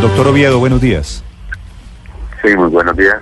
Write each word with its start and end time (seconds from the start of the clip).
Doctor 0.00 0.28
Oviedo, 0.28 0.60
buenos 0.60 0.80
días. 0.80 1.24
Sí, 2.40 2.56
muy 2.56 2.68
buenos 2.68 2.96
días. 2.96 3.16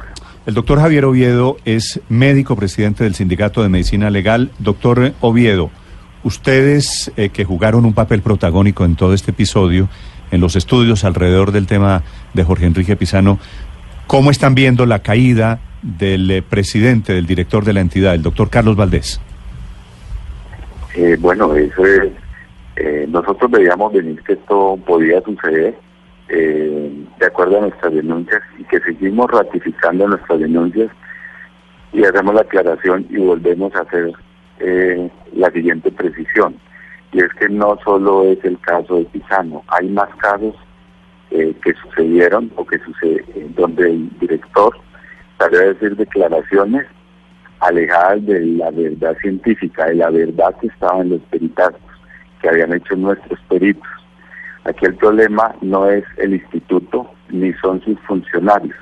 El 0.44 0.52
doctor 0.52 0.78
Javier 0.78 1.06
Oviedo 1.06 1.56
es 1.64 2.02
médico 2.10 2.54
presidente 2.54 3.02
del 3.02 3.14
Sindicato 3.14 3.62
de 3.62 3.70
Medicina 3.70 4.10
Legal. 4.10 4.50
Doctor 4.58 5.12
Oviedo, 5.22 5.70
ustedes 6.22 7.10
eh, 7.16 7.30
que 7.30 7.46
jugaron 7.46 7.86
un 7.86 7.94
papel 7.94 8.20
protagónico 8.20 8.84
en 8.84 8.94
todo 8.94 9.14
este 9.14 9.30
episodio, 9.30 9.88
en 10.30 10.42
los 10.42 10.54
estudios 10.54 11.04
alrededor 11.04 11.50
del 11.50 11.66
tema 11.66 12.02
de 12.34 12.44
Jorge 12.44 12.66
Enrique 12.66 12.94
Pizano, 12.94 13.38
¿cómo 14.06 14.30
están 14.30 14.54
viendo 14.54 14.84
la 14.84 14.98
caída 14.98 15.60
del 15.80 16.30
eh, 16.30 16.42
presidente, 16.42 17.14
del 17.14 17.26
director 17.26 17.64
de 17.64 17.72
la 17.72 17.80
entidad, 17.80 18.14
el 18.14 18.22
doctor 18.22 18.50
Carlos 18.50 18.76
Valdés? 18.76 19.18
Eh, 20.94 21.16
bueno, 21.18 21.54
eso 21.54 21.86
es, 21.86 23.08
nosotros 23.08 23.50
veíamos 23.50 23.94
venir 23.94 24.22
que 24.22 24.34
esto 24.34 24.78
podía 24.84 25.22
suceder 25.22 25.85
eh, 26.28 27.06
de 27.18 27.26
acuerdo 27.26 27.58
a 27.58 27.60
nuestras 27.62 27.92
denuncias 27.92 28.42
y 28.58 28.64
que 28.64 28.80
seguimos 28.80 29.30
ratificando 29.30 30.08
nuestras 30.08 30.40
denuncias 30.40 30.90
y 31.92 32.04
hacemos 32.04 32.34
la 32.34 32.40
aclaración 32.40 33.06
y 33.10 33.18
volvemos 33.18 33.74
a 33.76 33.82
hacer 33.82 34.12
eh, 34.58 35.10
la 35.34 35.50
siguiente 35.50 35.90
precisión. 35.92 36.56
Y 37.12 37.20
es 37.20 37.32
que 37.34 37.48
no 37.48 37.78
solo 37.84 38.24
es 38.24 38.44
el 38.44 38.58
caso 38.60 38.96
de 38.96 39.04
Pisano, 39.04 39.62
hay 39.68 39.88
más 39.88 40.08
casos 40.16 40.54
eh, 41.30 41.54
que 41.64 41.72
sucedieron 41.74 42.50
o 42.56 42.66
que 42.66 42.78
sucede 42.80 43.24
donde 43.54 43.90
el 43.90 44.18
director 44.18 44.76
salió 45.38 45.60
a 45.60 45.64
decir 45.64 45.96
declaraciones 45.96 46.86
alejadas 47.60 48.26
de 48.26 48.40
la 48.40 48.70
verdad 48.70 49.16
científica, 49.20 49.86
de 49.86 49.94
la 49.94 50.10
verdad 50.10 50.54
que 50.60 50.66
estaba 50.66 51.00
en 51.02 51.10
los 51.10 51.20
peritazos 51.30 51.80
que 52.40 52.48
habían 52.48 52.74
hecho 52.74 52.96
nuestros 52.96 53.38
peritos 53.48 53.88
Aquí 54.66 54.84
el 54.84 54.96
problema 54.96 55.54
no 55.62 55.88
es 55.88 56.04
el 56.16 56.34
instituto 56.34 57.08
ni 57.30 57.52
son 57.54 57.80
sus 57.82 57.98
funcionarios. 58.00 58.76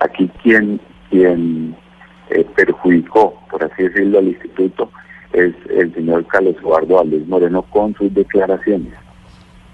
Aquí 0.00 0.28
quien, 0.42 0.80
quien 1.10 1.76
eh, 2.30 2.44
perjudicó, 2.56 3.40
por 3.48 3.62
así 3.62 3.84
decirlo, 3.84 4.18
al 4.18 4.28
instituto 4.28 4.90
es 5.32 5.54
el 5.70 5.94
señor 5.94 6.26
Carlos 6.26 6.56
Eduardo 6.58 6.96
Valdés 6.96 7.26
Moreno 7.28 7.62
con 7.62 7.94
sus 7.94 8.12
declaraciones. 8.12 8.92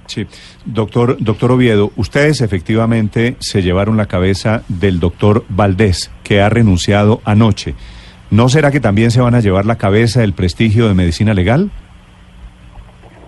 Sí, 0.07 0.27
doctor, 0.67 1.17
doctor 1.19 1.53
Oviedo, 1.53 1.93
ustedes 1.97 2.41
efectivamente 2.43 3.37
se 3.41 3.63
llevaron 3.63 3.97
la 3.97 4.07
cabeza 4.07 4.63
del 4.69 5.01
doctor 5.01 5.45
Valdés, 5.49 6.11
que 6.25 6.43
ha 6.43 6.49
renunciado 6.51 7.21
anoche. 7.25 7.75
¿No 8.31 8.51
será 8.51 8.71
que 8.71 8.81
también 8.81 9.11
se 9.11 9.23
van 9.23 9.35
a 9.35 9.41
llevar 9.41 9.65
la 9.65 9.77
cabeza 9.77 10.21
del 10.21 10.35
prestigio 10.35 10.89
de 10.89 10.95
medicina 10.95 11.33
legal? 11.33 11.71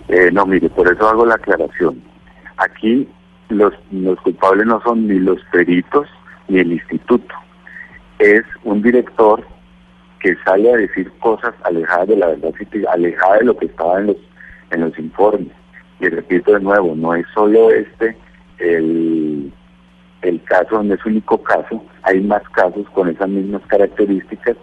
Eh, 0.07 0.29
no, 0.31 0.45
mire, 0.45 0.69
por 0.69 0.91
eso 0.91 1.07
hago 1.07 1.25
la 1.25 1.35
aclaración. 1.35 2.10
Aquí 2.61 3.07
los, 3.49 3.73
los 3.91 4.19
culpables 4.21 4.67
no 4.67 4.81
son 4.81 5.07
ni 5.07 5.19
los 5.19 5.43
peritos 5.51 6.07
ni 6.47 6.59
el 6.59 6.73
instituto. 6.73 7.33
Es 8.19 8.43
un 8.63 8.83
director 8.83 9.43
que 10.19 10.35
sale 10.45 10.71
a 10.71 10.77
decir 10.77 11.11
cosas 11.19 11.53
alejadas 11.63 12.07
de 12.07 12.17
la 12.17 12.27
verdad, 12.27 12.53
alejadas 12.91 13.39
de 13.39 13.45
lo 13.45 13.57
que 13.57 13.65
estaba 13.65 13.99
en 13.99 14.07
los, 14.07 14.17
en 14.69 14.81
los 14.81 14.99
informes. 14.99 15.51
Y 15.99 16.09
repito 16.09 16.53
de 16.53 16.59
nuevo, 16.59 16.95
no 16.95 17.15
es 17.15 17.25
solo 17.33 17.71
este 17.71 18.15
el, 18.59 19.51
el 20.21 20.43
caso, 20.43 20.83
no 20.83 20.93
es 20.93 21.05
único 21.05 21.41
caso, 21.41 21.83
hay 22.03 22.21
más 22.21 22.43
casos 22.49 22.87
con 22.91 23.09
esas 23.09 23.27
mismas 23.27 23.63
características 23.67 24.55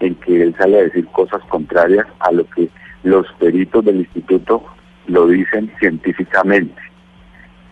en 0.00 0.14
que 0.16 0.42
él 0.42 0.54
sale 0.58 0.78
a 0.78 0.82
decir 0.82 1.06
cosas 1.08 1.40
contrarias 1.48 2.06
a 2.20 2.32
lo 2.32 2.44
que 2.50 2.68
los 3.02 3.26
peritos 3.38 3.82
del 3.84 4.00
instituto 4.00 4.62
lo 5.06 5.26
dicen 5.28 5.72
científicamente. 5.78 6.85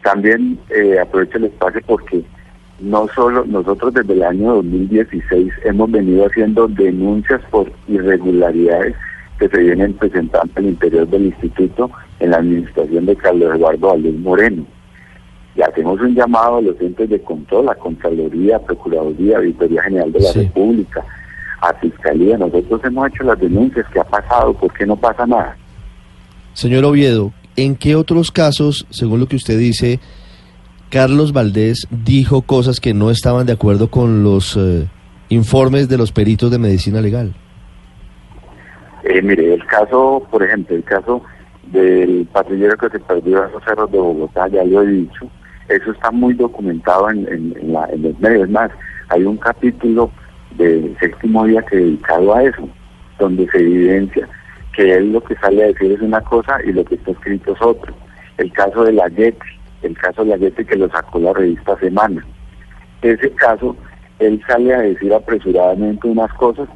También 0.05 0.59
eh, 0.69 0.99
aprovecho 1.01 1.39
el 1.39 1.45
espacio 1.45 1.81
porque 1.87 2.23
no 2.79 3.09
solo 3.15 3.47
nosotros 3.47 3.95
desde 3.95 4.13
el 4.13 4.23
año 4.23 4.57
2016 4.57 5.51
hemos 5.65 5.91
venido 5.91 6.27
haciendo 6.27 6.69
denuncias 6.69 7.41
por 7.51 7.73
irregularidades 7.89 8.95
que 9.39 9.49
se 9.49 9.59
vienen 9.59 9.95
presentando 9.95 10.53
al 10.57 10.67
interior 10.67 11.09
del 11.09 11.27
instituto 11.27 11.91
en 12.21 12.31
la 12.31 12.37
administración 12.37 13.07
de 13.07 13.17
Carlos 13.17 13.57
Eduardo 13.57 13.89
Valdés 13.89 14.15
Moreno. 14.17 14.67
Y 15.57 15.63
hacemos 15.63 15.99
un 15.99 16.15
llamado 16.15 16.59
a 16.59 16.63
los 16.63 16.79
entes 16.83 17.09
de 17.09 17.23
control, 17.23 17.71
a 17.71 17.75
Contraloría, 17.75 18.59
Procuraduría, 18.59 19.39
Auditoría 19.39 19.85
General 19.85 20.13
de 20.13 20.21
la 20.21 20.33
República, 20.35 21.03
a 21.63 21.73
Fiscalía. 21.75 22.37
Nosotros 22.37 22.79
hemos 22.85 23.09
hecho 23.09 23.23
las 23.23 23.41
denuncias, 23.41 23.87
¿qué 23.91 24.01
ha 24.01 24.05
pasado? 24.05 24.53
¿Por 24.53 24.71
qué 24.75 24.85
no 24.85 24.97
pasa 24.97 25.27
nada? 25.27 25.57
Señor 26.53 26.85
Oviedo, 26.85 27.33
¿En 27.57 27.77
qué 27.77 27.95
otros 27.95 28.33
casos, 28.33 28.87
según 28.91 29.21
lo 29.21 29.27
que 29.27 29.37
usted 29.37 29.57
dice, 29.59 30.01
Carlos 30.91 31.33
Valdés 31.33 31.87
dijo 31.91 32.43
cosas 32.43 32.81
que 32.81 32.95
no 32.95 33.11
estaban 33.11 33.47
de 33.47 33.53
acuerdo 33.53 33.91
con 33.91 34.25
los 34.25 34.57
eh, 34.57 34.89
informes 35.29 35.89
de 35.89 35.99
los 35.99 36.11
peritos 36.11 36.51
de 36.51 36.59
medicina 36.59 37.01
legal? 37.01 37.35
Eh, 39.05 39.23
mire, 39.23 39.55
el 39.55 39.65
caso, 39.67 40.27
por 40.31 40.43
ejemplo, 40.43 40.75
el 40.75 40.83
caso 40.83 41.23
del 41.71 42.27
patrullero 42.33 42.77
que 42.77 42.89
se 42.91 42.99
perdió 42.99 43.45
en 43.45 43.53
los 43.53 43.65
cerros 43.65 43.91
de 43.93 43.99
Bogotá, 43.99 44.49
ya 44.49 44.65
lo 44.65 44.83
he 44.83 44.87
dicho, 44.87 45.31
eso 45.69 45.93
está 45.93 46.11
muy 46.11 46.35
documentado 46.35 47.11
en, 47.11 47.27
en, 47.29 48.03
los 48.03 48.19
medios. 48.19 48.49
más, 48.51 48.71
hay 49.11 49.25
un 49.25 49.37
capítulo 49.37 50.11
del 50.57 50.97
séptimo 50.99 51.45
día 51.45 51.63
que 51.63 51.77
dedicado 51.77 52.35
a 52.35 52.43
eso, 52.43 52.69
donde 53.19 53.47
se 53.49 53.59
evidencia 53.59 54.29
que 54.75 54.93
él 54.93 55.13
lo 55.13 55.23
que 55.23 55.35
sale 55.37 55.63
a 55.63 55.67
decir 55.69 55.93
es 55.93 56.01
una 56.01 56.21
cosa 56.21 56.59
y 56.65 56.73
lo 56.73 56.85
que 56.85 56.97
está 56.97 57.13
escrito 57.13 57.53
es 57.53 57.63
otro. 57.63 57.95
El 58.39 58.53
caso 58.53 58.85
de 58.85 58.93
la 58.93 59.09
Getty, 59.11 59.39
el 59.83 59.97
caso 59.97 60.25
de 60.25 60.37
la 60.37 60.51
que 60.51 60.77
lo 60.77 60.89
sacó 60.91 61.19
la 61.19 61.33
revista 61.33 61.79
Semana. 61.79 62.25
Ese 63.03 63.31
caso, 63.33 63.77
él 64.19 64.43
sale 64.47 64.75
a 64.75 64.81
decir 64.81 65.13
apresuradamente 65.13 66.09
unas 66.09 66.33
cosas 66.35 66.69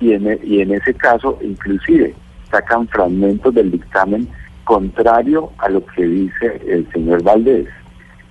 e, 0.00 0.40
y 0.42 0.60
en 0.60 0.72
ese 0.72 0.94
caso 0.94 1.38
inclusive 1.40 2.14
sacan 2.50 2.86
fragmentos 2.88 3.54
del 3.54 3.70
dictamen 3.70 4.28
contrario 4.64 5.50
a 5.58 5.68
lo 5.68 5.84
que 5.86 6.04
dice 6.04 6.60
el 6.66 6.90
señor 6.92 7.22
Valdés. 7.22 7.66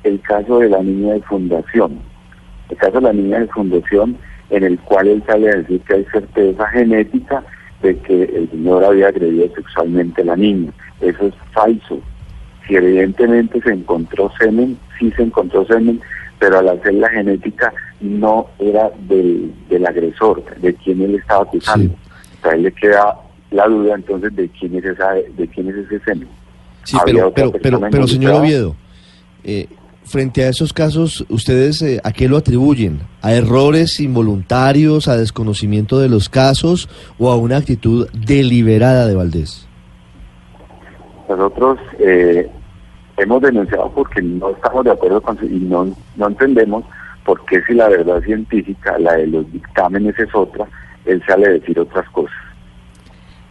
El 0.04 0.20
caso 0.22 0.60
de 0.60 0.70
la 0.70 0.82
niña 0.82 1.14
de 1.14 1.22
fundación. 1.22 2.00
El 2.70 2.78
caso 2.78 2.94
de 2.96 3.02
la 3.02 3.14
niña 3.14 3.40
de 3.40 3.48
fundación 3.48 4.18
en 4.50 4.64
el 4.64 4.80
cual 4.80 5.08
él 5.08 5.24
sale 5.26 5.50
a 5.50 5.56
decir 5.56 5.82
que 5.82 5.94
hay 5.94 6.06
certeza 6.12 6.68
genética 6.68 7.44
de 7.84 7.98
que 8.00 8.24
el 8.24 8.50
señor 8.50 8.84
había 8.84 9.10
agredido 9.10 9.48
sexualmente 9.54 10.22
a 10.22 10.26
la 10.26 10.36
niña. 10.36 10.72
Eso 11.02 11.28
es 11.28 11.34
falso. 11.52 12.00
Si 12.66 12.76
evidentemente 12.76 13.62
se 13.62 13.72
encontró 13.72 14.32
semen, 14.40 14.78
sí 14.98 15.12
se 15.12 15.24
encontró 15.24 15.66
semen, 15.66 16.00
pero 16.40 16.60
al 16.60 16.70
hacer 16.70 16.94
la 16.94 17.10
genética 17.10 17.74
no 18.00 18.48
era 18.58 18.90
del, 19.08 19.54
del 19.70 19.86
agresor, 19.86 20.44
de 20.62 20.74
quien 20.76 21.02
él 21.02 21.16
estaba 21.16 21.44
acusando. 21.44 21.94
A 22.42 22.50
él 22.52 22.64
le 22.64 22.72
queda 22.72 23.20
la 23.52 23.68
duda 23.68 23.96
entonces 23.96 24.36
de 24.36 24.50
quién 24.50 24.76
es 24.76 24.86
esa, 24.86 25.12
de 25.12 25.48
quién 25.54 25.70
es 25.70 25.76
ese 25.76 26.00
semen. 26.00 26.28
Sí, 26.84 26.98
pero, 27.06 27.34
pero, 27.34 27.52
pero, 27.52 27.82
pero, 27.92 28.08
señor 28.08 28.34
Oviedo, 28.34 28.76
eh, 29.44 29.68
frente 30.06 30.44
a 30.44 30.50
esos 30.50 30.74
casos, 30.74 31.26
¿ustedes 31.30 31.82
eh, 31.82 32.00
a 32.04 32.12
qué 32.12 32.28
lo 32.28 32.38
atribuyen? 32.38 33.02
¿A 33.22 33.34
errores 33.34 34.00
involuntarios, 34.00 35.08
a 35.08 35.18
desconocimiento 35.18 36.00
de 36.00 36.10
los 36.10 36.30
casos 36.30 36.90
o 37.18 37.32
a 37.32 37.38
una 37.38 37.58
actitud 37.58 38.08
deliberada 38.14 39.08
de 39.08 39.16
Valdés? 39.16 39.68
Nosotros 41.30 41.80
eh, 42.00 42.50
hemos 43.18 43.42
denunciado 43.42 43.92
porque 43.92 44.22
no 44.22 44.50
estamos 44.52 44.84
de 44.86 44.92
acuerdo 44.92 45.22
con 45.22 45.38
y 45.42 45.60
no, 45.60 45.88
no 46.16 46.28
entendemos 46.28 46.84
por 47.26 47.44
qué 47.46 47.62
si 47.64 47.74
la 47.74 47.88
verdad 47.90 48.22
científica, 48.22 48.98
la 49.00 49.14
de 49.14 49.28
los 49.28 49.52
dictámenes 49.52 50.18
es 50.20 50.34
otra, 50.36 50.68
él 51.06 51.22
sale 51.28 51.48
a 51.48 51.52
decir 51.52 51.80
otras 51.80 52.08
cosas. 52.10 52.43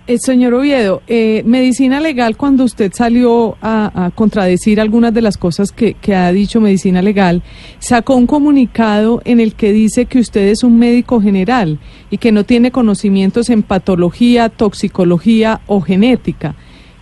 Eh, 0.09 0.19
señor 0.19 0.53
Oviedo, 0.55 1.01
eh, 1.07 1.45
Medicina 1.47 2.01
Legal, 2.01 2.37
cuando 2.37 2.65
usted 2.65 2.91
salió 2.93 3.57
a, 3.63 4.11
contradecir 4.17 4.81
algunas 4.81 5.15
de 5.15 5.23
las 5.23 5.37
cosas 5.37 5.71
que, 5.71 5.95
ha 6.13 6.33
dicho 6.33 6.61
Medicina 6.61 7.01
Legal, 7.03 7.43
sacó 7.79 8.17
un 8.17 8.27
comunicado 8.27 9.23
en 9.25 9.39
el 9.39 9.55
que 9.55 9.73
dice 9.73 10.07
que 10.07 10.19
usted 10.19 10.49
es 10.49 10.65
un 10.65 10.77
médico 10.77 11.21
general 11.21 11.79
y 12.11 12.19
que 12.19 12.33
no 12.33 12.43
tiene 12.43 12.73
conocimientos 12.73 13.49
en 13.49 13.63
patología, 13.63 14.49
toxicología 14.49 15.61
o 15.69 15.81
genética. 15.81 16.57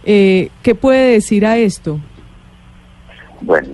Eh, 0.04 0.50
¿Qué 0.62 0.74
puede 0.74 1.12
decir 1.12 1.46
a 1.46 1.56
esto? 1.56 1.98
Bueno, 3.40 3.68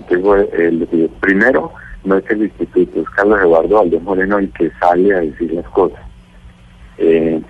el, 0.53 0.87
primero 1.19 1.73
no 2.05 2.15
es 2.15 2.23
el 2.29 2.43
instituto, 2.43 3.01
es 3.01 3.09
Carlos 3.09 3.41
Eduardo 3.41 3.75
Valdés 3.75 4.01
Moreno 4.01 4.37
el 4.37 4.49
que 4.53 4.71
sale 4.79 5.13
a 5.13 5.19
decir 5.19 5.51
las 5.51 5.67
cosas. 5.67 5.99
Eh, 6.97 7.41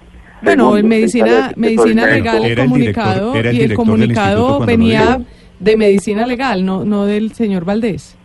bueno, 0.42 0.78
en 0.78 0.88
medicina, 0.88 1.52
medicina 1.56 2.08
legal 2.08 2.46
el 2.46 2.58
comunicado 2.58 3.36
y 3.36 3.62
el 3.62 3.74
comunicado 3.74 4.60
venía 4.60 5.20
de 5.60 5.78
medicina 5.78 6.26
legal, 6.26 6.66
no, 6.66 6.86
no 6.86 7.06
del 7.06 7.34
señor 7.34 7.66
Valdés. 7.66 8.18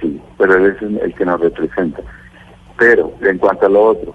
Sí, 0.00 0.20
pero 0.38 0.56
él 0.56 0.76
es 0.76 1.02
el 1.02 1.14
que 1.14 1.24
nos 1.24 1.40
representa. 1.40 2.00
Pero 2.78 3.12
en 3.22 3.38
cuanto 3.38 3.66
a 3.66 3.68
lo 3.68 3.82
otro, 3.88 4.14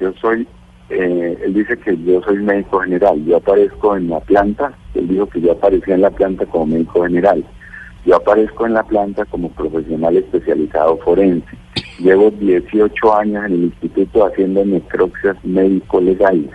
yo 0.00 0.12
soy, 0.20 0.46
eh, 0.90 1.38
él 1.44 1.54
dice 1.54 1.78
que 1.78 1.96
yo 2.04 2.20
soy 2.22 2.38
médico 2.38 2.80
general, 2.80 3.24
yo 3.24 3.36
aparezco 3.36 3.96
en 3.96 4.10
la 4.10 4.20
planta, 4.20 4.72
él 4.94 5.08
dijo 5.08 5.26
que 5.26 5.40
yo 5.40 5.52
aparecía 5.52 5.94
en 5.94 6.02
la 6.02 6.10
planta 6.10 6.44
como 6.46 6.66
médico 6.66 7.04
general. 7.04 7.44
Yo 8.04 8.16
aparezco 8.16 8.66
en 8.66 8.74
la 8.74 8.82
planta 8.82 9.24
como 9.26 9.48
profesional 9.50 10.16
especializado 10.16 10.98
forense. 10.98 11.56
Llevo 11.98 12.30
18 12.30 13.16
años 13.16 13.44
en 13.46 13.52
el 13.52 13.62
instituto 13.64 14.26
haciendo 14.26 14.64
necropsias 14.64 15.36
médico-legales. 15.44 16.50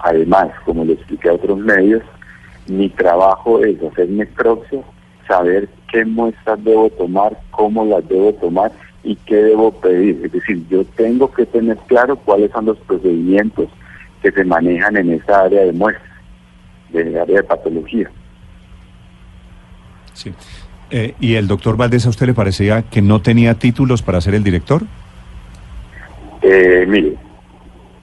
Además, 0.00 0.48
como 0.64 0.84
le 0.84 0.94
expliqué 0.94 1.28
a 1.28 1.34
otros 1.34 1.58
medios, 1.58 2.02
mi 2.66 2.88
trabajo 2.88 3.62
es 3.62 3.82
hacer 3.82 4.08
necropsias, 4.08 4.84
saber 5.28 5.68
qué 5.90 6.04
muestras 6.04 6.62
debo 6.64 6.88
tomar, 6.90 7.38
cómo 7.50 7.84
las 7.84 8.08
debo 8.08 8.32
tomar 8.34 8.72
y 9.04 9.16
qué 9.16 9.36
debo 9.36 9.72
pedir. 9.72 10.20
Es 10.24 10.32
decir, 10.32 10.66
yo 10.68 10.84
tengo 10.96 11.30
que 11.30 11.46
tener 11.46 11.76
claro 11.86 12.16
cuáles 12.16 12.50
son 12.52 12.66
los 12.66 12.78
procedimientos 12.78 13.68
que 14.22 14.30
se 14.32 14.44
manejan 14.44 14.96
en 14.96 15.12
esta 15.12 15.42
área 15.42 15.64
de 15.64 15.72
muestras, 15.72 16.10
de 16.90 17.20
área 17.20 17.36
de 17.36 17.44
patología. 17.44 18.10
Sí. 20.12 20.32
Eh, 20.90 21.14
¿Y 21.20 21.34
el 21.34 21.46
doctor 21.46 21.76
Valdés 21.76 22.06
a 22.06 22.10
usted 22.10 22.26
le 22.26 22.34
parecía 22.34 22.82
que 22.82 23.00
no 23.00 23.22
tenía 23.22 23.54
títulos 23.54 24.02
para 24.02 24.20
ser 24.20 24.34
el 24.34 24.42
director? 24.42 24.82
Eh, 26.42 26.84
mire, 26.88 27.16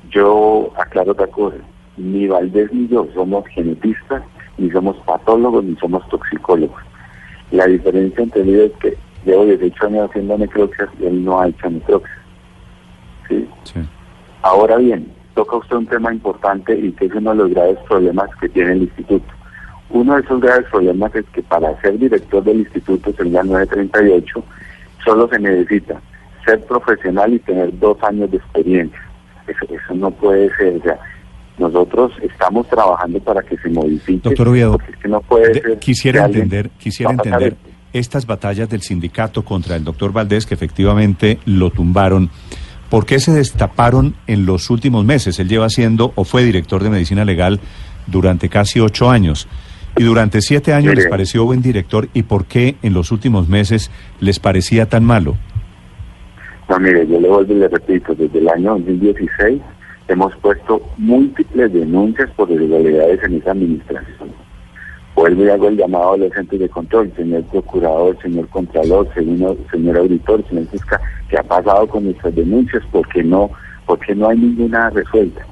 yo 0.09 0.71
aclaro 0.77 1.11
otra 1.11 1.27
cosa. 1.27 1.57
Ni 1.97 2.27
Valdés 2.27 2.71
ni 2.71 2.87
yo 2.87 3.07
somos 3.13 3.45
genetistas, 3.47 4.23
ni 4.57 4.69
somos 4.71 4.95
patólogos, 5.05 5.63
ni 5.63 5.75
somos 5.77 6.07
toxicólogos. 6.09 6.81
La 7.51 7.65
diferencia 7.65 8.23
entre 8.23 8.43
ellos 8.43 8.71
es 8.71 8.77
que 8.79 8.97
llevo 9.25 9.45
18 9.45 9.85
años 9.87 10.09
haciendo 10.09 10.37
necropsias 10.37 10.89
y 10.99 11.05
él 11.05 11.25
no 11.25 11.39
ha 11.39 11.47
hecho 11.47 11.69
necropsias. 11.69 12.19
¿sí? 13.27 13.47
Ahora 14.43 14.77
bien, 14.77 15.11
toca 15.33 15.57
usted 15.57 15.75
un 15.75 15.87
tema 15.87 16.13
importante 16.13 16.77
y 16.77 16.91
que 16.93 17.05
es 17.05 17.13
uno 17.13 17.31
de 17.31 17.37
los 17.37 17.49
graves 17.49 17.77
problemas 17.87 18.29
que 18.39 18.47
tiene 18.49 18.73
el 18.73 18.83
instituto. 18.83 19.36
Uno 19.89 20.15
de 20.15 20.21
esos 20.21 20.41
graves 20.41 20.65
problemas 20.69 21.15
es 21.15 21.25
que 21.33 21.41
para 21.43 21.79
ser 21.81 21.97
director 21.97 22.43
del 22.43 22.59
instituto, 22.59 23.11
sería 23.13 23.43
938, 23.43 24.43
solo 25.03 25.29
se 25.29 25.39
necesita 25.39 26.01
ser 26.45 26.61
profesional 26.65 27.33
y 27.33 27.39
tener 27.39 27.77
dos 27.79 27.97
años 28.03 28.31
de 28.31 28.37
experiencia. 28.37 29.01
Eso, 29.47 29.65
eso 29.73 29.95
no 29.95 30.11
puede 30.11 30.49
ser. 30.55 30.81
Sea, 30.81 30.99
nosotros 31.57 32.11
estamos 32.21 32.67
trabajando 32.67 33.19
para 33.19 33.41
que 33.41 33.57
se 33.57 33.69
modifique. 33.69 34.21
Doctor 34.23 34.49
Oviedo, 34.49 34.77
no 35.07 35.21
puede 35.21 35.77
quisiera 35.79 36.25
entender, 36.25 36.69
quisiera 36.77 37.11
entender 37.11 37.55
estas 37.93 38.25
batallas 38.25 38.69
del 38.69 38.81
sindicato 38.81 39.43
contra 39.43 39.75
el 39.75 39.83
doctor 39.83 40.11
Valdés, 40.11 40.45
que 40.45 40.53
efectivamente 40.53 41.39
lo 41.45 41.71
tumbaron. 41.71 42.29
¿Por 42.89 43.05
qué 43.05 43.19
se 43.19 43.31
destaparon 43.31 44.15
en 44.27 44.45
los 44.45 44.69
últimos 44.69 45.03
meses? 45.03 45.39
Él 45.39 45.49
lleva 45.49 45.69
siendo 45.69 46.13
o 46.15 46.23
fue 46.23 46.43
director 46.43 46.83
de 46.83 46.89
medicina 46.89 47.25
legal 47.25 47.59
durante 48.05 48.49
casi 48.49 48.79
ocho 48.79 49.09
años. 49.09 49.47
Y 49.97 50.03
durante 50.03 50.41
siete 50.41 50.73
años 50.73 50.95
les 50.95 51.07
pareció 51.07 51.45
buen 51.45 51.61
director. 51.61 52.07
¿Y 52.13 52.23
por 52.23 52.45
qué 52.45 52.75
en 52.81 52.93
los 52.93 53.11
últimos 53.11 53.49
meses 53.49 53.91
les 54.19 54.39
parecía 54.39 54.87
tan 54.87 55.03
malo? 55.03 55.35
No, 56.69 56.79
mire, 56.79 57.07
yo 57.07 57.19
le 57.19 57.29
vuelvo 57.29 57.53
y 57.53 57.57
le 57.57 57.67
repito, 57.67 58.13
desde 58.13 58.39
el 58.39 58.49
año 58.49 58.71
2016 58.71 59.61
hemos 60.09 60.35
puesto 60.37 60.81
múltiples 60.97 61.71
denuncias 61.71 62.29
por 62.31 62.49
irregularidades 62.51 63.23
en 63.23 63.35
esa 63.35 63.51
administración. 63.51 64.29
Vuelvo 65.15 65.45
y 65.45 65.49
hago 65.49 65.67
el 65.69 65.77
llamado 65.77 66.13
a 66.13 66.17
los 66.17 66.35
entes 66.35 66.59
de 66.59 66.69
control, 66.69 67.11
señor 67.15 67.43
procurador, 67.45 68.17
señor 68.21 68.47
contralor, 68.49 69.11
señor, 69.15 69.57
señor 69.71 69.97
auditor, 69.97 70.43
señor 70.47 70.67
fiscal, 70.67 70.99
¿qué 71.29 71.37
ha 71.37 71.43
pasado 71.43 71.87
con 71.87 72.03
nuestras 72.03 72.35
denuncias? 72.35 72.83
porque 72.91 73.23
no, 73.23 73.49
porque 73.85 74.13
no 74.13 74.29
hay 74.29 74.37
ninguna 74.37 74.89
resuelta? 74.91 75.45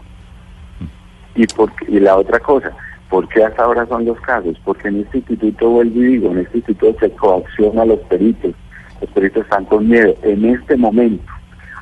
Y, 1.35 1.47
porque, 1.47 1.85
y 1.89 1.99
la 1.99 2.15
otra 2.15 2.39
cosa, 2.39 2.71
¿por 3.15 3.29
qué 3.29 3.45
hasta 3.45 3.63
ahora 3.63 3.85
son 3.85 4.03
los 4.03 4.19
casos? 4.19 4.57
Porque 4.65 4.89
en 4.89 4.99
este 4.99 5.19
instituto, 5.19 5.69
vuelvo 5.69 6.01
y 6.01 6.05
digo, 6.05 6.31
en 6.31 6.39
este 6.39 6.57
instituto 6.57 6.99
se 6.99 7.09
coacciona 7.11 7.83
a 7.83 7.85
los 7.85 7.99
peritos, 8.09 8.51
los 8.99 9.09
peritos 9.11 9.43
están 9.43 9.63
con 9.63 9.87
miedo. 9.87 10.13
En 10.23 10.43
este 10.43 10.75
momento, 10.75 11.23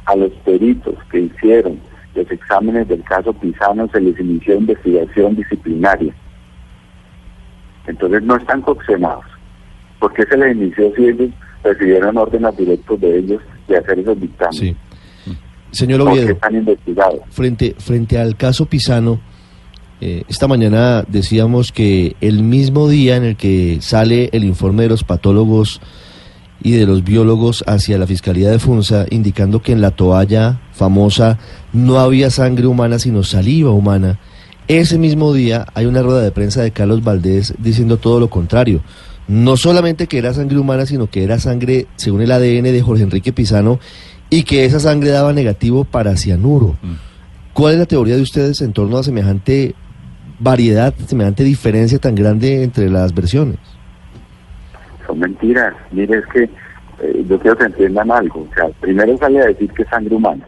a 0.06 0.16
los 0.16 0.32
peritos 0.46 0.94
que 1.10 1.22
hicieron 1.22 1.80
los 2.14 2.30
exámenes 2.30 2.88
del 2.88 3.02
caso 3.06 3.34
Pisano 3.34 3.88
se 3.88 4.00
les 4.00 4.20
inició 4.20 4.58
investigación 4.60 5.36
disciplinaria. 5.36 6.14
Entonces 7.88 8.22
no 8.22 8.36
están 8.36 8.62
coaccionados. 8.62 9.26
¿Por 10.00 10.14
qué 10.14 10.26
se 10.28 10.38
les 10.38 10.56
inició 10.56 10.94
si 10.96 11.08
ellos 11.08 11.32
recibieron 11.64 12.16
órdenes 12.16 12.56
directos 12.58 13.02
de 13.02 13.18
ellos 13.18 13.42
de 13.68 13.78
hacer 13.78 13.98
esos 13.98 14.22
dictámenes? 14.22 14.60
Sí. 14.60 14.78
Señor 15.72 16.02
Oviedo, 16.02 16.30
están 16.30 16.54
investigados. 16.58 17.22
Frente, 17.32 17.74
frente 17.80 18.20
al 18.20 18.38
caso 18.38 18.68
Pisano, 18.68 19.20
eh, 20.06 20.26
esta 20.28 20.50
mañana 20.50 21.06
decíamos 21.08 21.72
que 21.72 22.18
el 22.20 22.44
mismo 22.44 22.90
día 22.90 23.16
en 23.16 23.24
el 23.24 23.36
que 23.38 23.78
sale 23.80 24.30
el 24.34 24.44
informe 24.44 24.84
de 24.84 24.90
los 24.90 25.06
patólogos 25.06 25.80
y 26.62 26.72
de 26.72 26.86
los 26.86 27.06
biólogos 27.06 27.64
hacia 27.68 27.98
la 27.98 28.06
Fiscalía 28.06 28.52
de 28.52 28.60
Funza, 28.60 29.06
indicando 29.12 29.62
que 29.62 29.72
en 29.72 29.80
la 29.80 29.92
toalla 29.92 30.60
famosa 30.74 31.40
no 31.72 32.00
había 32.00 32.30
sangre 32.32 32.68
humana, 32.68 33.00
sino 33.00 33.24
saliva 33.24 33.72
humana. 33.72 34.20
Ese 34.68 34.98
mismo 34.98 35.32
día 35.32 35.68
hay 35.74 35.86
una 35.86 36.02
rueda 36.02 36.22
de 36.22 36.32
prensa 36.32 36.62
de 36.62 36.72
Carlos 36.72 37.02
Valdés 37.02 37.54
diciendo 37.58 37.96
todo 37.96 38.20
lo 38.20 38.30
contrario. 38.30 38.82
No 39.30 39.56
solamente 39.56 40.08
que 40.08 40.18
era 40.18 40.34
sangre 40.34 40.58
humana, 40.58 40.86
sino 40.86 41.10
que 41.10 41.24
era 41.24 41.40
sangre, 41.40 41.88
según 41.96 42.24
el 42.24 42.32
ADN 42.34 42.64
de 42.64 42.82
Jorge 42.82 43.04
Enrique 43.04 43.32
Pisano, 43.32 43.80
y 44.30 44.44
que 44.44 44.66
esa 44.66 44.82
sangre 44.82 45.12
daba 45.12 45.32
negativo 45.32 45.86
para 45.86 46.18
cianuro. 46.18 46.76
Mm. 46.82 47.14
¿Cuál 47.54 47.74
es 47.74 47.80
la 47.80 47.86
teoría 47.86 48.18
de 48.18 48.22
ustedes 48.22 48.60
en 48.62 48.74
torno 48.74 48.98
a 48.98 49.04
semejante 49.04 49.76
variedad, 50.44 50.94
semejante 51.08 51.44
diferencia 51.44 51.98
tan 52.00 52.16
grande 52.16 52.64
entre 52.64 52.90
las 52.90 53.14
versiones? 53.14 53.58
son 55.06 55.20
mentiras. 55.20 55.74
Mire, 55.92 56.20
es 56.20 56.26
que 56.28 56.44
eh, 56.44 57.26
yo 57.28 57.40
quiero 57.40 57.58
que 57.58 57.66
entiendan 57.66 58.12
algo. 58.12 58.48
O 58.50 58.56
sea, 58.56 58.70
primero 58.80 59.18
sale 59.18 59.42
a 59.42 59.48
decir 59.48 59.72
que 59.72 59.84
es 59.84 59.90
sangre 59.90 60.16
humana, 60.16 60.46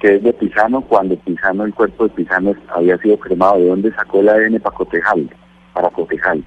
que 0.00 0.16
es 0.16 0.22
de 0.22 0.32
Pisano, 0.32 0.80
cuando 0.82 1.16
Pisano, 1.16 1.64
el 1.64 1.74
cuerpo 1.74 2.04
de 2.04 2.14
Pisano 2.14 2.54
había 2.74 2.98
sido 2.98 3.18
cremado. 3.18 3.58
¿De 3.58 3.68
dónde 3.68 3.92
sacó 3.92 4.20
el 4.20 4.28
ADN 4.28 4.60
para 4.60 4.76
cotejarlo? 4.76 5.28
Para 5.72 5.90
cotejarlo. 5.90 6.44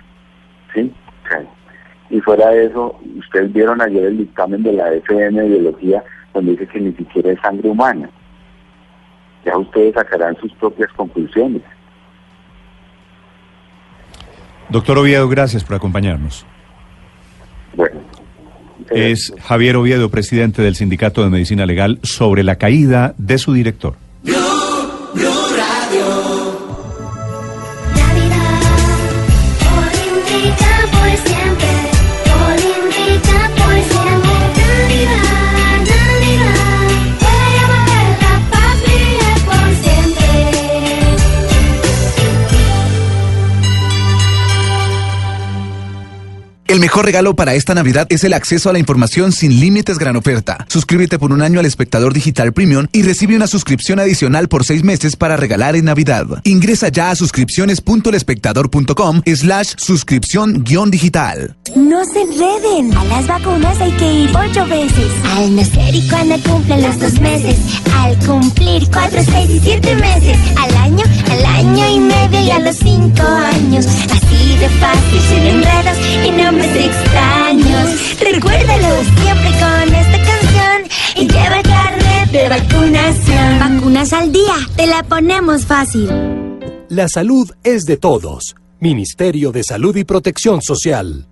¿Sí? 0.74 0.94
y 2.12 2.20
fuera 2.22 2.50
de 2.50 2.66
eso, 2.66 3.00
ustedes 3.20 3.54
vieron 3.54 3.80
ayer 3.82 4.04
el 4.04 4.18
dictamen 4.18 4.64
de 4.64 4.74
la 4.74 4.92
FM 4.94 5.42
de 5.42 5.48
Biología, 5.48 6.04
donde 6.34 6.54
dice 6.54 6.66
que 6.66 6.80
ni 6.80 6.92
siquiera 6.94 7.32
es 7.32 7.40
sangre 7.40 7.70
humana. 7.70 8.10
Ya 9.46 9.56
ustedes 9.56 9.94
sacarán 9.94 10.36
sus 10.38 10.52
propias 10.54 10.92
conclusiones. 10.94 11.62
Doctor 14.70 15.00
Oviedo, 15.00 15.28
gracias 15.28 15.64
por 15.64 15.76
acompañarnos. 15.76 16.46
Bueno. 17.76 18.02
Es 18.92 19.34
Javier 19.42 19.76
Oviedo, 19.76 20.10
presidente 20.10 20.62
del 20.62 20.76
Sindicato 20.76 21.24
de 21.24 21.30
Medicina 21.30 21.66
Legal, 21.66 22.00
sobre 22.04 22.44
la 22.44 22.56
caída 22.56 23.14
de 23.18 23.38
su 23.38 23.54
director. 23.54 23.96
Mejor 46.90 47.06
regalo 47.06 47.36
para 47.36 47.54
esta 47.54 47.76
Navidad 47.76 48.08
es 48.10 48.24
el 48.24 48.34
acceso 48.34 48.68
a 48.68 48.74
la 48.74 48.80
información 48.80 49.32
sin 49.32 49.60
límites 49.60 50.00
gran 50.00 50.16
oferta. 50.16 50.66
Suscríbete 50.70 51.20
por 51.20 51.32
un 51.32 51.44
año 51.44 51.60
al 51.60 51.68
espectador 51.68 52.16
digital 52.16 52.52
premium 52.52 52.88
y 52.92 53.04
recibe 53.04 53.36
una 53.36 53.46
suscripción 53.46 54.00
adicional 54.00 54.48
por 54.48 54.66
seis 54.66 54.84
meses 54.84 55.16
para 55.16 55.38
regalar 55.38 55.76
en 55.76 55.86
Navidad. 55.86 56.26
Ingresa 56.46 56.88
ya 56.88 57.12
a 57.12 57.16
suscripciones.lespectador.com 57.16 59.22
slash 59.24 59.74
suscripción 59.78 60.64
guion 60.64 60.90
digital. 60.90 61.56
No 61.76 62.04
se 62.06 62.22
enreden. 62.22 62.98
A 62.98 63.06
las 63.06 63.28
vacunas 63.28 63.80
hay 63.80 63.92
que 63.92 64.12
ir 64.12 64.32
ocho 64.36 64.66
veces. 64.66 65.12
Al 65.38 65.56
nacer 65.56 65.94
y 65.94 66.10
cuando 66.10 66.42
cumplen 66.42 66.82
los 66.82 67.00
dos 67.00 67.22
meses. 67.22 67.56
Al 67.94 68.18
cumplir 68.26 68.90
cuatro, 68.90 69.22
seis 69.32 69.48
y 69.48 69.60
siete 69.60 69.96
meses. 69.96 70.40
Al 70.58 70.76
año, 70.78 71.04
al 71.30 71.46
año 71.46 71.88
y 71.88 72.00
medio 72.00 72.42
y 72.42 72.50
a 72.50 72.58
los 72.58 72.78
cinco 72.78 73.22
años. 73.22 73.86
Así 73.86 74.58
de 74.58 74.70
fácil, 74.80 75.22
sin 75.30 75.46
enredos 75.46 75.98
y 76.26 76.32
no 76.32 76.52
extraños. 76.90 78.20
Recuérdalos 78.20 79.06
siempre 79.22 79.52
con 79.60 79.96
esta 79.96 80.18
canción 80.30 80.78
y 81.16 81.28
lleva 81.28 81.62
carnet 81.64 82.32
de 82.32 82.50
vacunación. 82.50 83.60
Vacunas 83.60 84.14
al 84.14 84.32
día, 84.32 84.56
te 84.76 84.88
la 84.88 85.04
ponemos 85.04 85.66
fácil. 85.66 86.10
La 86.90 87.08
salud 87.08 87.52
es 87.64 87.86
de 87.86 87.98
todos. 87.98 88.56
Ministerio 88.80 89.52
de 89.52 89.64
Salud 89.64 89.96
y 89.98 90.06
Protección 90.06 90.62
Social. 90.62 91.28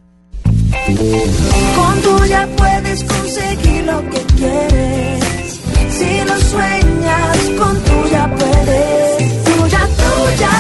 Con 1.76 2.02
tuya 2.02 2.48
puedes 2.58 3.04
conseguir 3.06 3.86
lo 3.86 4.02
que 4.10 4.22
quieres. 4.36 5.60
Si 5.90 6.26
lo 6.26 6.38
sueñas, 6.42 7.38
con 7.58 7.76
tuya 7.84 8.36
puedes. 8.38 9.44
Tuya, 9.46 9.88
tuya, 10.04 10.52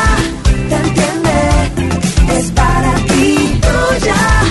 te 0.69 0.75
entiende. 0.75 2.39
Es 2.39 2.51
para 2.51 2.95
ti, 3.05 3.59
tuya. 3.61 4.46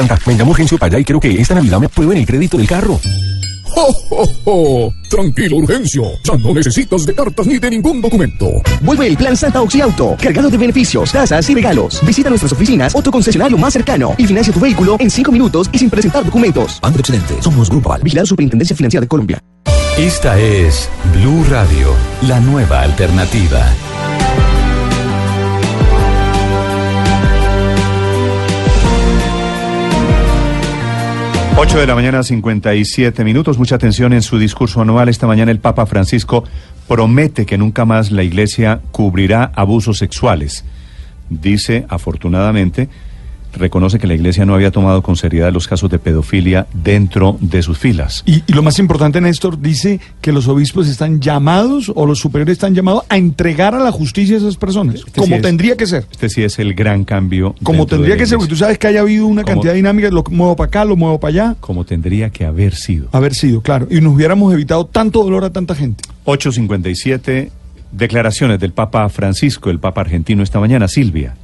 Santa, 0.00 0.18
me 0.26 0.34
llamo 0.34 0.52
Urgencio 0.52 0.78
para 0.78 0.94
allá 0.94 0.98
y 1.00 1.04
creo 1.04 1.20
que 1.20 1.40
esta 1.40 1.54
Navidad 1.54 1.78
me 1.78 1.86
aprueben 1.86 2.16
el 2.16 2.26
crédito 2.26 2.56
del 2.56 2.66
carro. 2.66 2.98
¡Oh, 3.76 3.94
oh, 4.10 4.28
oh! 4.44 4.94
Tranquilo, 5.10 5.56
Urgencio. 5.58 6.04
Ya 6.24 6.36
no 6.38 6.54
necesitas 6.54 7.04
de 7.04 7.14
cartas 7.14 7.46
ni 7.46 7.58
de 7.58 7.70
ningún 7.70 8.00
documento. 8.00 8.46
Vuelve 8.80 9.06
el 9.06 9.16
Plan 9.16 9.36
Santa 9.36 9.58
Auto, 9.58 10.16
cargado 10.20 10.48
de 10.48 10.56
beneficios, 10.56 11.12
tasas 11.12 11.48
y 11.50 11.54
regalos. 11.54 12.00
Visita 12.04 12.30
nuestras 12.30 12.52
oficinas 12.52 12.94
o 12.96 13.02
tu 13.02 13.10
concesionario 13.10 13.58
más 13.58 13.74
cercano 13.74 14.14
y 14.16 14.26
financia 14.26 14.52
tu 14.52 14.60
vehículo 14.60 14.96
en 14.98 15.10
5 15.10 15.30
minutos 15.30 15.68
y 15.70 15.78
sin 15.78 15.90
presentar 15.90 16.24
documentos. 16.24 16.78
Ando 16.82 16.98
excelente. 16.98 17.34
Somos 17.42 17.68
Grupo 17.68 17.92
Al. 17.92 18.02
Vigilado 18.02 18.26
Superintendencia 18.26 18.74
Financiera 18.74 19.02
de 19.02 19.08
Colombia. 19.08 19.38
Esta 19.98 20.38
es 20.38 20.88
Blue 21.12 21.44
Radio, 21.50 21.94
la 22.22 22.40
nueva 22.40 22.80
alternativa. 22.80 23.70
8 31.62 31.78
de 31.78 31.86
la 31.86 31.94
mañana, 31.94 32.22
57 32.22 33.22
minutos. 33.22 33.58
Mucha 33.58 33.74
atención 33.74 34.14
en 34.14 34.22
su 34.22 34.38
discurso 34.38 34.80
anual. 34.80 35.10
Esta 35.10 35.26
mañana 35.26 35.50
el 35.50 35.58
Papa 35.58 35.84
Francisco 35.84 36.42
promete 36.88 37.44
que 37.44 37.58
nunca 37.58 37.84
más 37.84 38.10
la 38.10 38.22
Iglesia 38.22 38.80
cubrirá 38.92 39.52
abusos 39.54 39.98
sexuales. 39.98 40.64
Dice, 41.28 41.84
afortunadamente, 41.90 42.88
reconoce 43.52 43.98
que 43.98 44.06
la 44.06 44.14
Iglesia 44.14 44.44
no 44.44 44.54
había 44.54 44.70
tomado 44.70 45.02
con 45.02 45.16
seriedad 45.16 45.52
los 45.52 45.68
casos 45.68 45.90
de 45.90 45.98
pedofilia 45.98 46.66
dentro 46.72 47.36
de 47.40 47.62
sus 47.62 47.78
filas. 47.78 48.22
Y, 48.26 48.42
lo 48.52 48.62
más 48.62 48.78
importante, 48.78 49.20
Néstor, 49.20 49.60
dice 49.60 50.00
que 50.20 50.32
los 50.32 50.48
obispos 50.48 50.88
están 50.88 51.20
llamados 51.20 51.92
o 51.94 52.06
los 52.06 52.18
superiores 52.18 52.52
están 52.54 52.74
llamados 52.74 53.04
a 53.08 53.16
entregar 53.16 53.74
a 53.74 53.78
la 53.78 53.92
justicia 53.92 54.36
a 54.36 54.38
esas 54.38 54.56
personas, 54.56 54.96
este 54.96 55.20
como 55.20 55.40
tendría 55.40 55.76
que 55.76 55.86
ser. 55.86 56.06
Este 56.10 56.28
sí 56.28 56.42
es 56.42 56.58
el 56.58 56.74
gran 56.74 57.04
cambio. 57.04 57.54
Como 57.62 57.86
tendría 57.86 58.16
que 58.16 58.26
ser, 58.26 58.38
porque 58.38 58.50
tú 58.50 58.56
sabes 58.56 58.78
que 58.78 58.86
haya 58.86 59.00
habido 59.00 59.26
una 59.26 59.44
cantidad 59.44 59.72
de 59.72 59.76
dinámicas, 59.76 60.12
lo 60.12 60.24
muevo 60.30 60.56
para 60.56 60.68
acá, 60.68 60.84
lo 60.84 60.96
muevo 60.96 61.18
para 61.18 61.30
allá. 61.30 61.56
Como 61.60 61.84
tendría 61.84 62.30
que 62.30 62.44
haber 62.44 62.74
sido. 62.74 63.08
Haber 63.12 63.34
sido, 63.34 63.60
claro. 63.62 63.86
Y 63.90 64.00
nos 64.00 64.14
hubiéramos 64.14 64.52
evitado 64.52 64.86
tanto 64.86 65.22
dolor 65.22 65.44
a 65.44 65.50
tanta 65.50 65.74
gente. 65.74 66.04
857, 66.24 67.50
declaraciones 67.92 68.60
del 68.60 68.72
Papa 68.72 69.08
Francisco, 69.08 69.70
el 69.70 69.78
Papa 69.78 70.02
argentino 70.02 70.42
esta 70.42 70.60
mañana, 70.60 70.88
Silvia. 70.88 71.34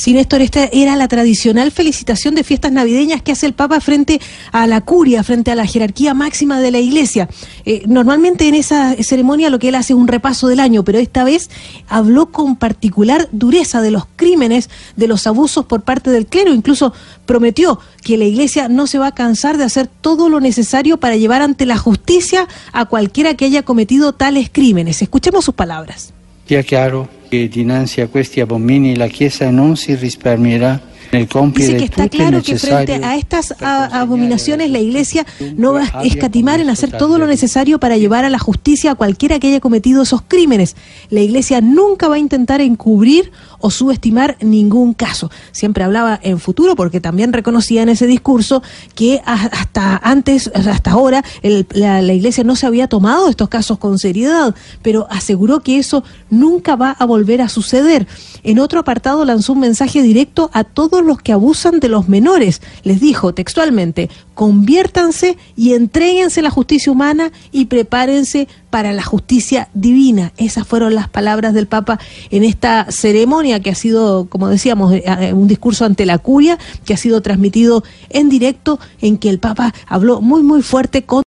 Sí, 0.00 0.14
Néstor, 0.14 0.40
esta 0.40 0.64
era 0.72 0.96
la 0.96 1.08
tradicional 1.08 1.70
felicitación 1.70 2.34
de 2.34 2.42
fiestas 2.42 2.72
navideñas 2.72 3.20
que 3.20 3.32
hace 3.32 3.44
el 3.44 3.52
Papa 3.52 3.80
frente 3.80 4.18
a 4.50 4.66
la 4.66 4.80
curia, 4.80 5.22
frente 5.22 5.50
a 5.50 5.54
la 5.54 5.66
jerarquía 5.66 6.14
máxima 6.14 6.58
de 6.58 6.70
la 6.70 6.78
Iglesia. 6.78 7.28
Eh, 7.66 7.82
normalmente 7.86 8.48
en 8.48 8.54
esa 8.54 8.94
ceremonia 9.02 9.50
lo 9.50 9.58
que 9.58 9.68
él 9.68 9.74
hace 9.74 9.92
es 9.92 9.98
un 9.98 10.08
repaso 10.08 10.48
del 10.48 10.58
año, 10.58 10.84
pero 10.84 10.98
esta 10.98 11.22
vez 11.22 11.50
habló 11.86 12.32
con 12.32 12.56
particular 12.56 13.28
dureza 13.30 13.82
de 13.82 13.90
los 13.90 14.04
crímenes, 14.16 14.70
de 14.96 15.06
los 15.06 15.26
abusos 15.26 15.66
por 15.66 15.82
parte 15.82 16.08
del 16.08 16.24
clero. 16.24 16.54
Incluso 16.54 16.94
prometió 17.26 17.78
que 18.02 18.16
la 18.16 18.24
Iglesia 18.24 18.70
no 18.70 18.86
se 18.86 18.98
va 18.98 19.08
a 19.08 19.14
cansar 19.14 19.58
de 19.58 19.64
hacer 19.64 19.86
todo 19.86 20.30
lo 20.30 20.40
necesario 20.40 20.98
para 20.98 21.16
llevar 21.16 21.42
ante 21.42 21.66
la 21.66 21.76
justicia 21.76 22.48
a 22.72 22.86
cualquiera 22.86 23.34
que 23.34 23.44
haya 23.44 23.64
cometido 23.64 24.14
tales 24.14 24.48
crímenes. 24.50 25.02
Escuchemos 25.02 25.44
sus 25.44 25.54
palabras. 25.54 26.14
Ya 26.48 26.62
claro 26.62 27.19
che 27.30 27.46
dinanzi 27.46 28.00
a 28.00 28.08
questi 28.08 28.40
abomini 28.40 28.96
la 28.96 29.06
Chiesa 29.06 29.48
non 29.50 29.76
si 29.76 29.94
risparmierà 29.94 30.80
Dice 31.10 31.76
que 31.76 31.84
está 31.84 32.08
claro 32.08 32.42
que 32.42 32.56
frente 32.56 32.94
a 32.94 33.16
estas 33.16 33.54
abominaciones 33.60 34.70
la 34.70 34.78
Iglesia 34.78 35.26
no 35.56 35.72
va 35.72 35.88
a 35.92 36.04
escatimar 36.04 36.60
en 36.60 36.70
hacer 36.70 36.96
todo 36.96 37.18
lo 37.18 37.26
necesario 37.26 37.80
para 37.80 37.96
llevar 37.96 38.24
a 38.24 38.30
la 38.30 38.38
justicia 38.38 38.92
a 38.92 38.94
cualquiera 38.94 39.38
que 39.38 39.48
haya 39.48 39.60
cometido 39.60 40.02
esos 40.02 40.22
crímenes. 40.22 40.76
La 41.08 41.20
Iglesia 41.20 41.60
nunca 41.60 42.08
va 42.08 42.14
a 42.14 42.18
intentar 42.18 42.60
encubrir 42.60 43.32
o 43.58 43.70
subestimar 43.70 44.36
ningún 44.40 44.94
caso. 44.94 45.30
Siempre 45.52 45.84
hablaba 45.84 46.18
en 46.22 46.38
futuro 46.38 46.76
porque 46.76 47.00
también 47.00 47.32
reconocía 47.32 47.82
en 47.82 47.88
ese 47.88 48.06
discurso 48.06 48.62
que 48.94 49.20
hasta 49.24 50.00
antes, 50.02 50.50
hasta 50.54 50.92
ahora, 50.92 51.24
la, 51.72 52.02
la 52.02 52.12
Iglesia 52.12 52.44
no 52.44 52.56
se 52.56 52.66
había 52.66 52.88
tomado 52.88 53.28
estos 53.28 53.48
casos 53.48 53.78
con 53.78 53.98
seriedad, 53.98 54.54
pero 54.82 55.06
aseguró 55.10 55.60
que 55.60 55.78
eso 55.78 56.04
nunca 56.30 56.76
va 56.76 56.92
a 56.92 57.04
volver 57.04 57.42
a 57.42 57.48
suceder. 57.48 58.06
En 58.42 58.58
otro 58.58 58.80
apartado 58.80 59.24
lanzó 59.24 59.52
un 59.52 59.60
mensaje 59.60 60.02
directo 60.02 60.50
a 60.52 60.64
todos 60.64 60.99
los 61.06 61.20
que 61.20 61.32
abusan 61.32 61.80
de 61.80 61.88
los 61.88 62.08
menores. 62.08 62.62
Les 62.82 63.00
dijo 63.00 63.34
textualmente, 63.34 64.08
conviértanse 64.34 65.36
y 65.56 65.74
entréguense 65.74 66.40
la 66.40 66.50
justicia 66.50 66.90
humana 66.90 67.30
y 67.52 67.66
prepárense 67.66 68.48
para 68.70 68.92
la 68.92 69.02
justicia 69.02 69.68
divina. 69.74 70.32
Esas 70.36 70.66
fueron 70.66 70.94
las 70.94 71.08
palabras 71.08 71.52
del 71.52 71.66
Papa 71.66 71.98
en 72.30 72.44
esta 72.44 72.86
ceremonia 72.90 73.60
que 73.60 73.70
ha 73.70 73.74
sido, 73.74 74.26
como 74.28 74.48
decíamos, 74.48 74.92
eh, 74.94 75.02
eh, 75.04 75.32
un 75.32 75.48
discurso 75.48 75.84
ante 75.84 76.06
la 76.06 76.18
curia, 76.18 76.58
que 76.84 76.94
ha 76.94 76.96
sido 76.96 77.20
transmitido 77.20 77.84
en 78.08 78.28
directo, 78.28 78.78
en 79.00 79.18
que 79.18 79.28
el 79.28 79.40
Papa 79.40 79.74
habló 79.86 80.20
muy, 80.20 80.42
muy 80.42 80.62
fuerte 80.62 81.02
con 81.02 81.18